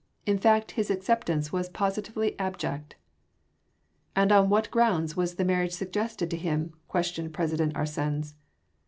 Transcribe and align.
In 0.25 0.39
fact 0.39 0.71
his 0.71 0.89
acceptance 0.89 1.51
was 1.51 1.69
positively 1.69 2.33
abject." 2.39 2.95
"And 4.15 4.31
on 4.31 4.49
what 4.49 4.71
grounds 4.71 5.15
was 5.15 5.35
the 5.35 5.45
marriage 5.45 5.73
suggested 5.73 6.31
to 6.31 6.37
him?" 6.37 6.73
questioned 6.87 7.35
President 7.35 7.75
Arsens. 7.75 8.33